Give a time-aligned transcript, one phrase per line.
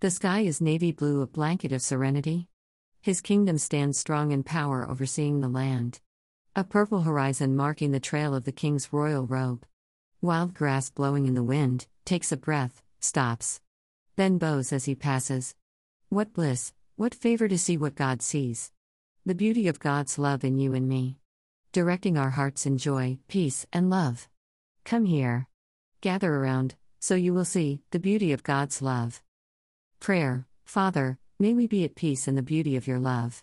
[0.00, 2.48] The sky is navy blue, a blanket of serenity.
[3.00, 6.00] His kingdom stands strong in power, overseeing the land.
[6.54, 9.64] A purple horizon marking the trail of the king's royal robe.
[10.20, 13.62] Wild grass blowing in the wind, takes a breath, stops.
[14.16, 15.54] Then bows as he passes.
[16.10, 18.72] What bliss, what favor to see what God sees.
[19.24, 21.16] The beauty of God's love in you and me.
[21.72, 24.28] Directing our hearts in joy, peace, and love.
[24.84, 25.48] Come here.
[26.02, 29.22] Gather around, so you will see the beauty of God's love.
[30.06, 33.42] Prayer Father, may we be at peace in the beauty of your love.